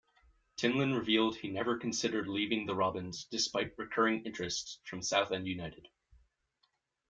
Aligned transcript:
Timlin 0.57 0.97
revealed 0.97 1.35
he 1.35 1.49
never 1.51 1.77
considered 1.77 2.27
leaving 2.27 2.65
the 2.65 2.73
Robins 2.73 3.25
despite 3.25 3.77
recurring 3.77 4.23
interests 4.25 4.79
from 4.83 5.03
Southend 5.03 5.45
United. 5.47 5.89